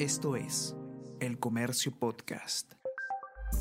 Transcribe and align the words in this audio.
Esto 0.00 0.34
es 0.34 0.74
El 1.20 1.38
Comercio 1.38 1.92
Podcast. 1.92 2.72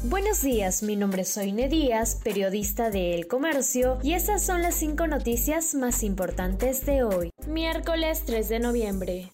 Buenos 0.05 0.41
días, 0.41 0.83
mi 0.83 0.95
nombre 0.95 1.23
es 1.23 1.33
Soine 1.33 1.67
Díaz, 1.67 2.21
periodista 2.23 2.89
de 2.89 3.13
El 3.13 3.27
Comercio, 3.27 3.97
y 4.03 4.13
estas 4.13 4.45
son 4.45 4.61
las 4.61 4.75
cinco 4.75 5.05
noticias 5.05 5.75
más 5.75 6.01
importantes 6.01 6.85
de 6.85 7.03
hoy, 7.03 7.31
miércoles 7.45 8.23
3 8.25 8.47
de 8.47 8.59
noviembre. 8.59 9.31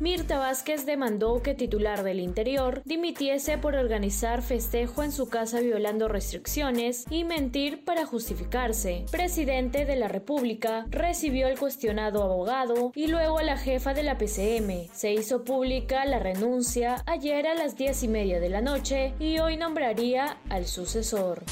Mirta 0.00 0.38
Vázquez 0.38 0.86
demandó 0.86 1.40
que 1.40 1.54
titular 1.54 2.02
del 2.02 2.20
Interior 2.20 2.82
dimitiese 2.84 3.58
por 3.58 3.76
organizar 3.76 4.42
festejo 4.42 5.02
en 5.02 5.12
su 5.12 5.28
casa 5.28 5.60
violando 5.60 6.08
restricciones 6.08 7.04
y 7.10 7.24
mentir 7.24 7.84
para 7.84 8.04
justificarse. 8.04 9.06
Presidente 9.10 9.84
de 9.84 9.96
la 9.96 10.08
República 10.08 10.86
recibió 10.90 11.46
al 11.46 11.58
cuestionado 11.58 12.22
abogado 12.22 12.92
y 12.94 13.06
luego 13.06 13.38
a 13.38 13.44
la 13.44 13.56
jefa 13.56 13.94
de 13.94 14.02
la 14.02 14.18
PCM. 14.18 14.88
Se 14.92 15.12
hizo 15.12 15.44
pública 15.44 16.04
la 16.04 16.18
renuncia 16.18 17.02
ayer 17.06 17.46
a 17.46 17.54
las 17.54 17.76
diez 17.76 18.02
y 18.02 18.08
media 18.08 18.40
de 18.40 18.50
la 18.50 18.60
noche 18.60 19.14
y 19.20 19.38
hoy 19.38 19.56
nombraría 19.56 20.38
al 20.48 20.66
sucesor. 20.66 21.42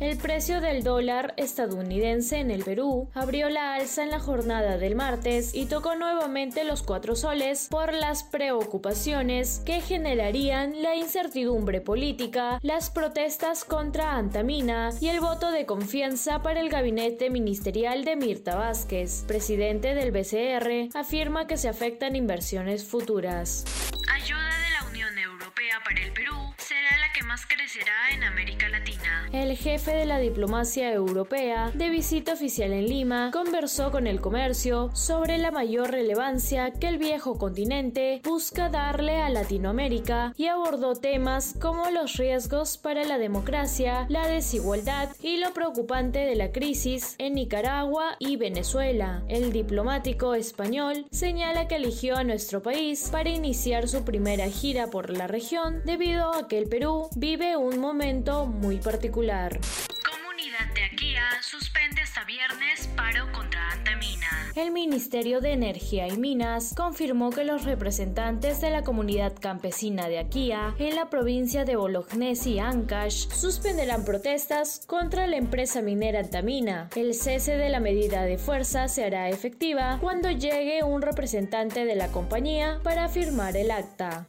El 0.00 0.16
precio 0.16 0.60
del 0.60 0.84
dólar 0.84 1.34
estadounidense 1.36 2.38
en 2.38 2.52
el 2.52 2.62
Perú 2.62 3.10
abrió 3.14 3.50
la 3.50 3.74
alza 3.74 4.04
en 4.04 4.10
la 4.10 4.20
jornada 4.20 4.78
del 4.78 4.94
martes 4.94 5.52
y 5.54 5.66
tocó 5.66 5.96
nuevamente 5.96 6.62
los 6.62 6.84
cuatro 6.84 7.16
soles 7.16 7.66
por 7.68 7.92
las 7.92 8.22
preocupaciones 8.22 9.60
que 9.66 9.80
generarían 9.80 10.82
la 10.82 10.94
incertidumbre 10.94 11.80
política, 11.80 12.60
las 12.62 12.90
protestas 12.90 13.64
contra 13.64 14.12
Antamina 14.12 14.90
y 15.00 15.08
el 15.08 15.18
voto 15.18 15.50
de 15.50 15.66
confianza 15.66 16.42
para 16.42 16.60
el 16.60 16.68
gabinete 16.68 17.28
ministerial 17.28 18.04
de 18.04 18.14
Mirta 18.14 18.54
Vázquez. 18.54 19.24
Presidente 19.26 19.96
del 19.96 20.12
BCR 20.12 20.96
afirma 20.96 21.48
que 21.48 21.56
se 21.56 21.68
afectan 21.68 22.14
inversiones 22.14 22.84
futuras. 22.84 23.64
Ayuda 24.12 24.58
de 24.58 24.70
la 24.80 24.88
Unión 24.90 25.18
Europea 25.18 25.80
para 25.84 26.00
el 26.00 26.12
Perú 26.12 26.36
será 26.56 26.97
más 27.22 27.46
crecerá 27.46 28.10
en 28.12 28.24
América 28.24 28.68
Latina. 28.68 29.28
El 29.32 29.56
jefe 29.56 29.92
de 29.92 30.06
la 30.06 30.18
diplomacia 30.18 30.92
europea, 30.92 31.70
de 31.74 31.90
visita 31.90 32.32
oficial 32.32 32.72
en 32.72 32.88
Lima, 32.88 33.30
conversó 33.32 33.90
con 33.90 34.06
el 34.06 34.20
comercio 34.20 34.90
sobre 34.94 35.38
la 35.38 35.50
mayor 35.50 35.90
relevancia 35.90 36.72
que 36.72 36.88
el 36.88 36.98
viejo 36.98 37.38
continente 37.38 38.20
busca 38.24 38.68
darle 38.68 39.16
a 39.16 39.28
Latinoamérica 39.28 40.32
y 40.36 40.46
abordó 40.46 40.94
temas 40.94 41.54
como 41.60 41.90
los 41.90 42.16
riesgos 42.16 42.78
para 42.78 43.04
la 43.04 43.18
democracia, 43.18 44.06
la 44.08 44.26
desigualdad 44.26 45.10
y 45.20 45.38
lo 45.38 45.52
preocupante 45.52 46.20
de 46.20 46.36
la 46.36 46.52
crisis 46.52 47.14
en 47.18 47.34
Nicaragua 47.34 48.16
y 48.18 48.36
Venezuela. 48.36 49.22
El 49.28 49.52
diplomático 49.52 50.34
español 50.34 51.06
señala 51.10 51.68
que 51.68 51.76
eligió 51.76 52.16
a 52.16 52.24
nuestro 52.24 52.62
país 52.62 53.08
para 53.10 53.30
iniciar 53.30 53.88
su 53.88 54.04
primera 54.04 54.48
gira 54.48 54.88
por 54.88 55.10
la 55.10 55.26
región 55.26 55.82
debido 55.84 56.34
a 56.34 56.48
que 56.48 56.58
el 56.58 56.68
Perú 56.68 57.07
vive 57.16 57.56
un 57.56 57.78
momento 57.78 58.46
muy 58.46 58.78
particular. 58.78 59.58
Comunidad 60.04 60.74
de 60.74 60.84
Aquía 60.84 61.22
suspende 61.42 62.02
hasta 62.02 62.24
viernes 62.24 62.88
paro 62.96 63.30
contra 63.32 63.70
Antamina. 63.70 64.28
El 64.54 64.72
Ministerio 64.72 65.40
de 65.40 65.52
Energía 65.52 66.08
y 66.08 66.16
Minas 66.16 66.74
confirmó 66.76 67.30
que 67.30 67.44
los 67.44 67.64
representantes 67.64 68.60
de 68.60 68.70
la 68.70 68.82
comunidad 68.82 69.34
campesina 69.40 70.08
de 70.08 70.18
Aquía 70.18 70.74
en 70.78 70.96
la 70.96 71.10
provincia 71.10 71.64
de 71.64 71.76
Bolognesi 71.76 72.54
y 72.54 72.58
Ancash 72.58 73.28
suspenderán 73.28 74.04
protestas 74.04 74.82
contra 74.86 75.26
la 75.26 75.36
empresa 75.36 75.80
minera 75.80 76.20
Antamina. 76.20 76.90
El 76.96 77.14
cese 77.14 77.56
de 77.56 77.68
la 77.68 77.78
medida 77.78 78.22
de 78.22 78.38
fuerza 78.38 78.88
se 78.88 79.04
hará 79.04 79.28
efectiva 79.28 79.98
cuando 80.00 80.30
llegue 80.30 80.82
un 80.82 81.02
representante 81.02 81.84
de 81.84 81.94
la 81.94 82.08
compañía 82.08 82.80
para 82.82 83.08
firmar 83.08 83.56
el 83.56 83.70
acta. 83.70 84.26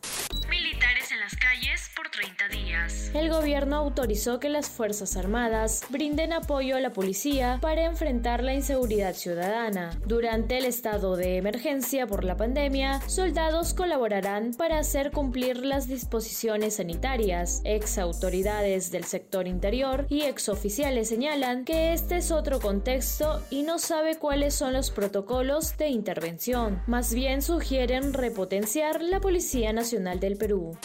30 2.79 2.87
días. 2.87 3.11
El 3.13 3.29
gobierno 3.29 3.75
autorizó 3.77 4.39
que 4.39 4.49
las 4.49 4.69
Fuerzas 4.69 5.17
Armadas 5.17 5.81
brinden 5.89 6.31
apoyo 6.31 6.75
a 6.75 6.79
la 6.79 6.91
policía 6.91 7.57
para 7.59 7.85
enfrentar 7.85 8.43
la 8.43 8.53
inseguridad 8.53 9.15
ciudadana. 9.15 9.99
Durante 10.05 10.57
el 10.57 10.65
estado 10.65 11.15
de 11.15 11.37
emergencia 11.37 12.05
por 12.05 12.23
la 12.23 12.37
pandemia, 12.37 13.01
soldados 13.07 13.73
colaborarán 13.73 14.53
para 14.53 14.77
hacer 14.77 15.11
cumplir 15.11 15.65
las 15.65 15.87
disposiciones 15.87 16.75
sanitarias. 16.75 17.61
Ex 17.63 17.97
autoridades 17.97 18.91
del 18.91 19.05
sector 19.05 19.47
interior 19.47 20.05
y 20.09 20.21
ex 20.21 20.49
oficiales 20.49 21.09
señalan 21.09 21.65
que 21.65 21.93
este 21.93 22.17
es 22.17 22.31
otro 22.31 22.59
contexto 22.59 23.41
y 23.49 23.63
no 23.63 23.79
sabe 23.79 24.17
cuáles 24.17 24.53
son 24.53 24.73
los 24.73 24.91
protocolos 24.91 25.77
de 25.77 25.89
intervención. 25.89 26.83
Más 26.85 27.13
bien 27.13 27.41
sugieren 27.41 28.13
repotenciar 28.13 29.01
la 29.01 29.19
Policía 29.19 29.73
Nacional 29.73 30.19
del 30.19 30.37
Perú. 30.37 30.77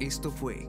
Esto 0.00 0.30
fue 0.30 0.68